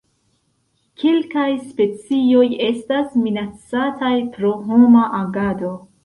[1.01, 5.71] Kelkaj specioj estas minacataj pro homa agado.